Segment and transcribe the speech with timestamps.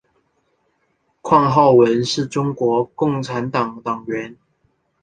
[1.21, 4.35] 况浩文是中国共产党党员。